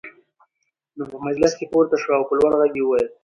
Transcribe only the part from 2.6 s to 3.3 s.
يې وويل: